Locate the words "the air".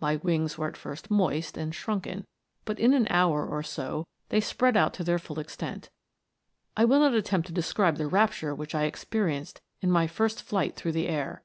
10.92-11.42